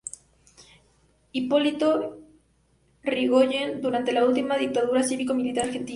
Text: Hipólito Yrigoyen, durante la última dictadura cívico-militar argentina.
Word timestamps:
Hipólito 1.31 2.17
Yrigoyen, 3.03 3.81
durante 3.81 4.11
la 4.11 4.25
última 4.25 4.57
dictadura 4.57 5.03
cívico-militar 5.03 5.65
argentina. 5.65 5.89